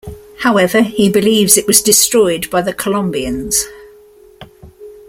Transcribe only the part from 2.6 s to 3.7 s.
the Colombians.